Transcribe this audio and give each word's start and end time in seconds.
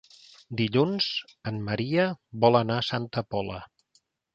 Dilluns 0.61 1.11
en 1.53 1.61
Maria 1.69 2.09
vol 2.47 2.61
anar 2.65 2.83
a 2.83 2.91
Santa 2.93 3.29
Pola. 3.35 3.65